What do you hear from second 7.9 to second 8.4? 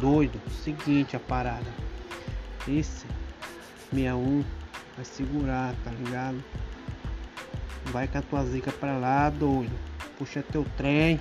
com a